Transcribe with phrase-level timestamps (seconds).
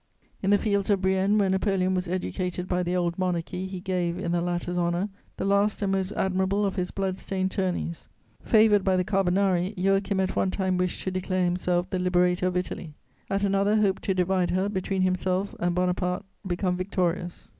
[0.41, 4.17] In the fields of Brienne, where Napoleon was educated by the old Monarchy, he gave,
[4.17, 8.07] in the latter's honour, the last and most admirable of his blood stained tourneys.
[8.41, 12.57] Favoured by the Carbonari, Joachim at one time wished to declare himself the liberator of
[12.57, 12.95] Italy,
[13.29, 17.49] at another hoped to divide her between himself and Bonaparte become victorious.